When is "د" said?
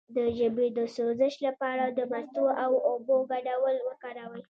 0.15-0.17, 0.77-0.79, 1.97-1.99